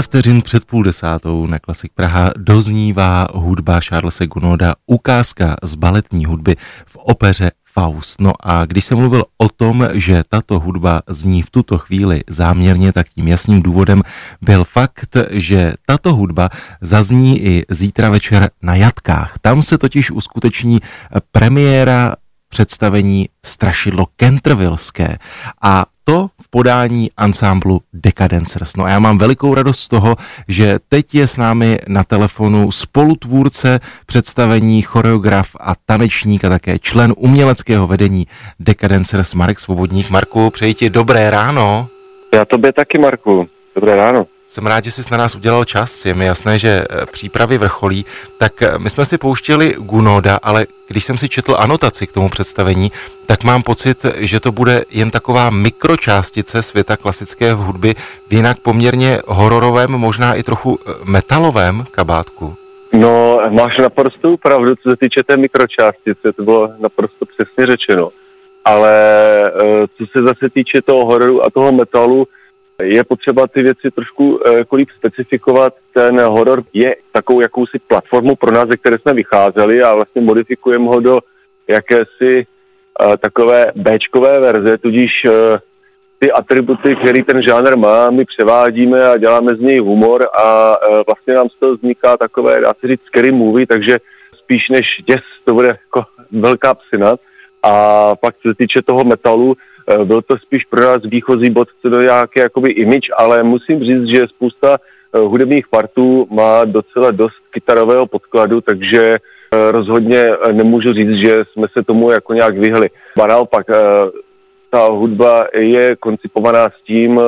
[0.00, 6.24] Pár vteřin před půl desátou na Klasik Praha doznívá hudba Charlesa Gunoda, ukázka z baletní
[6.24, 8.20] hudby v opeře Faust.
[8.20, 12.92] No a když jsem mluvil o tom, že tato hudba zní v tuto chvíli záměrně,
[12.92, 14.02] tak tím jasným důvodem
[14.40, 16.48] byl fakt, že tato hudba
[16.80, 19.38] zazní i zítra večer na Jatkách.
[19.40, 20.80] Tam se totiž uskuteční
[21.32, 22.16] premiéra
[22.50, 25.16] představení Strašidlo Kentrvilské
[25.62, 28.76] a to v podání ansámblu Decadencers.
[28.76, 30.16] No a já mám velikou radost z toho,
[30.48, 37.14] že teď je s námi na telefonu spolutvůrce představení, choreograf a tanečník a také člen
[37.16, 38.26] uměleckého vedení
[38.60, 40.10] Decadencers Marek Svobodník.
[40.10, 41.88] Marku, přeji ti dobré ráno.
[42.34, 43.48] Já tobě taky, Marku.
[43.74, 44.26] Dobré ráno.
[44.50, 46.06] Jsem rád, že jsi na nás udělal čas.
[46.06, 48.06] Je mi jasné, že eh, přípravy vrcholí.
[48.38, 52.28] Tak eh, my jsme si pouštěli Gunoda, ale když jsem si četl anotaci k tomu
[52.28, 52.92] představení,
[53.26, 57.94] tak mám pocit, že to bude jen taková mikročástice světa klasické hudby
[58.28, 62.54] v jinak poměrně hororovém, možná i trochu eh, metalovém kabátku.
[62.92, 68.10] No, máš naprosto pravdu, co se týče té mikročástice, to bylo naprosto přesně řečeno.
[68.64, 68.92] Ale
[69.98, 72.26] co se zase týče toho hororu a toho metalu,
[72.82, 75.74] je potřeba ty věci trošku jako líp specifikovat.
[75.92, 80.86] Ten horor je takovou jakousi platformu pro nás, ze které jsme vycházeli a vlastně modifikujeme
[80.86, 81.18] ho do
[81.68, 82.46] jakési
[83.04, 85.32] uh, takové Bčkové verze, tudíž uh,
[86.18, 91.34] ty atributy, který ten žánr má, my převádíme a děláme z něj humor a vlastně
[91.34, 93.98] nám z toho vzniká takové, dá se říct, scary movie, takže
[94.38, 97.16] spíš než děs, to bude jako velká psina.
[97.62, 97.72] A
[98.16, 99.69] pak co se týče toho metalu, Eh,
[100.04, 104.06] byl to spíš pro nás výchozí bod co do nějaké jakoby image, ale musím říct,
[104.06, 111.10] že spousta eh, hudebních partů má docela dost kytarového podkladu, takže eh, rozhodně nemůžu říct,
[111.10, 112.90] že jsme se tomu jako nějak vyhli.
[113.22, 113.66] A naopak,
[114.70, 117.20] ta hudba je koncipovaná s tím,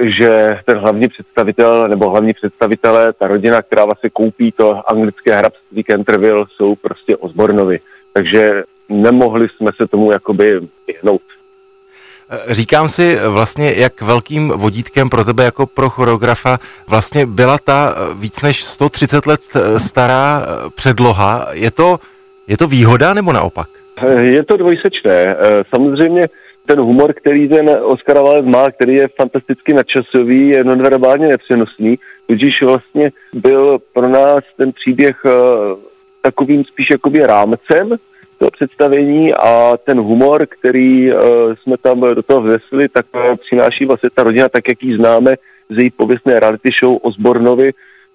[0.00, 5.84] že ten hlavní představitel nebo hlavní představitelé, ta rodina, která vlastně koupí to anglické hrabství
[5.84, 7.80] Canterville, jsou prostě ozbornovi.
[8.12, 11.22] Takže nemohli jsme se tomu jakoby vyhnout.
[12.48, 18.42] Říkám si vlastně, jak velkým vodítkem pro tebe jako pro choreografa vlastně byla ta víc
[18.42, 19.40] než 130 let
[19.76, 21.48] stará předloha.
[21.52, 22.00] Je to,
[22.48, 23.68] je to výhoda nebo naopak?
[24.20, 25.36] Je to dvojsečné.
[25.74, 26.28] Samozřejmě
[26.66, 32.62] ten humor, který ten Oscar Wilde má, který je fantasticky nadčasový, je nonverbálně nepřenosný, tudíž
[32.62, 35.30] vlastně byl pro nás ten příběh eh,
[36.22, 37.96] takovým spíš jakoby rámcem,
[38.42, 41.20] toho představení a ten humor, který uh,
[41.62, 45.36] jsme tam do toho vnesli, tak uh, přináší vlastně ta rodina, tak jak ji známe
[45.70, 47.72] z její pověstné reality show o Zbornovi,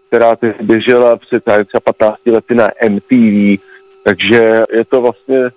[0.07, 3.63] která teď běžela před třeba 15 lety na MTV.
[4.03, 5.49] Takže je to vlastně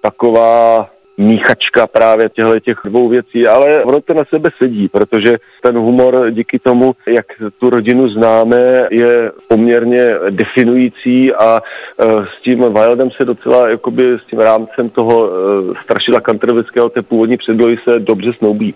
[0.00, 5.76] taková míchačka právě těchto těch dvou věcí, ale ono to na sebe sedí, protože ten
[5.76, 7.26] humor díky tomu, jak
[7.58, 11.60] tu rodinu známe, je poměrně definující a
[12.04, 17.02] uh, s tím Wildem se docela, jakoby s tím rámcem toho uh, strašidla kantrovického té
[17.02, 18.74] původní předlohy se dobře snoubí.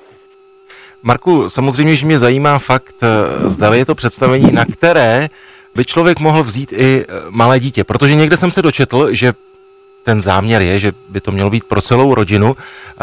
[1.03, 5.29] Marku, samozřejmě, že mě zajímá fakt, e, zda je to představení, na které
[5.75, 9.33] by člověk mohl vzít i malé dítě, protože někde jsem se dočetl, že
[10.11, 12.57] ten záměr je, že by to mělo být pro celou rodinu.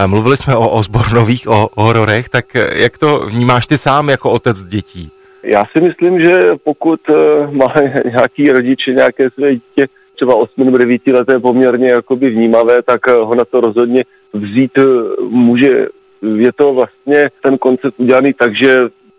[0.07, 5.11] Mluvili jsme o Osbornových, o hororech, tak jak to vnímáš ty sám jako otec dětí?
[5.43, 7.15] Já si myslím, že pokud eh,
[7.51, 7.73] má
[8.11, 13.11] nějaký rodič nějaké své dítě, třeba 8 nebo 9 leté poměrně jakoby vnímavé, tak eh,
[13.11, 14.03] ho na to rozhodně
[14.33, 14.83] vzít eh,
[15.29, 15.87] může.
[16.35, 18.75] Je to vlastně ten koncept udělaný tak, že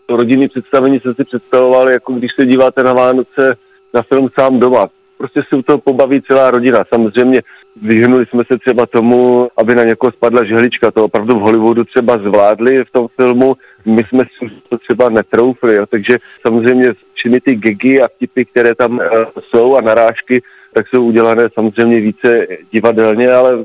[0.06, 3.56] to rodinné představení se si představoval, jako když se díváte na Vánoce
[3.94, 4.88] na film sám doma.
[5.18, 6.84] Prostě si u toho pobaví celá rodina.
[6.88, 7.42] Samozřejmě
[7.82, 10.90] Vyhnuli jsme se třeba tomu, aby na někoho spadla žehlička.
[10.90, 15.76] To opravdu v Hollywoodu třeba zvládli v tom filmu, my jsme si to třeba netroufli.
[15.76, 15.86] Jo.
[15.86, 19.04] Takže samozřejmě všechny ty gigy a vtipy, které tam uh,
[19.40, 20.42] jsou a narážky,
[20.74, 23.64] tak jsou udělané samozřejmě více divadelně, ale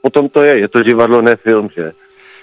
[0.00, 1.92] potom to je, je to divadlo, ne film, že?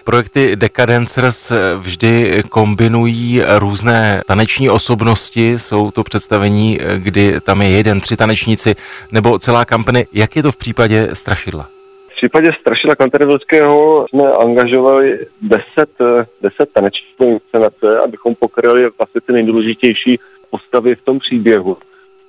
[0.09, 8.17] Projekty Decadencers vždy kombinují různé taneční osobnosti, jsou to představení, kdy tam je jeden, tři
[8.17, 8.75] tanečníci
[9.11, 10.07] nebo celá kampany.
[10.13, 11.67] Jak je to v případě Strašidla?
[12.13, 15.89] V případě Strašidla Kantervilského jsme angažovali deset,
[16.41, 20.19] deset tanečníků inscenace, abychom pokryli vlastně ty nejdůležitější
[20.49, 21.77] postavy v tom příběhu.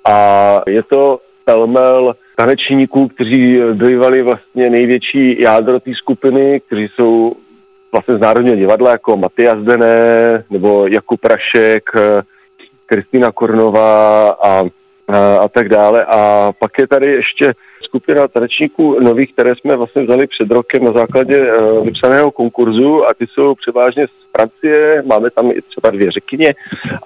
[0.08, 7.36] A je to pelmel tanečníků, kteří bývali vlastně největší jádro té skupiny, kteří jsou
[7.92, 12.22] vlastně z Národního divadla jako Matyas Dené nebo Jakub Prašek, eh,
[12.86, 14.62] Kristýna Kornová a,
[15.08, 16.04] a, a tak dále.
[16.04, 20.92] A pak je tady ještě skupina tanečníků nových, které jsme vlastně vzali před rokem na
[20.92, 26.10] základě uh, vypsaného konkurzu a ty jsou převážně z Francie, máme tam i třeba dvě
[26.10, 26.54] řekyně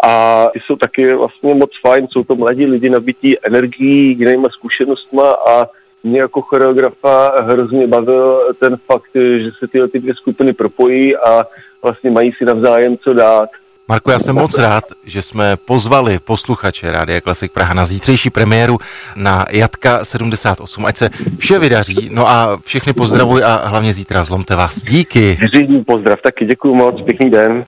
[0.04, 5.30] a ty jsou taky vlastně moc fajn, jsou to mladí lidi nabití energií, jinýma zkušenostma
[5.30, 5.66] a
[6.04, 11.44] mě jako choreografa hrozně bavil ten fakt, že se tyhle ty dvě skupiny propojí a
[11.82, 13.48] vlastně mají si navzájem co dát.
[13.88, 18.78] Marko, já jsem moc rád, že jsme pozvali posluchače Rádia Klasik Praha na zítřejší premiéru
[19.16, 20.86] na Jatka 78.
[20.86, 24.82] Ať se vše vydaří, no a všechny pozdravuj a hlavně zítra zlomte vás.
[24.84, 25.38] Díky.
[25.54, 27.62] Řídní pozdrav, taky děkuji moc, pěkný den.